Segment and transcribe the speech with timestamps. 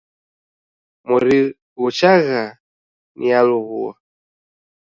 [1.07, 1.37] Mori
[1.79, 2.43] ghuchagha
[3.17, 3.91] nialow'ua.